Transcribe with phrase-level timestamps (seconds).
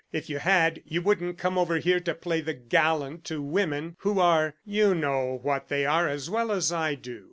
[0.11, 4.19] If you had, you wouldn't come over here to play the gallant to women who
[4.19, 4.55] are...
[4.65, 7.19] you know what they are as well as I do."